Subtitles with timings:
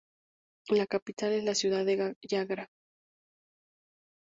[0.69, 2.71] La capital es la ciudad de Gagra.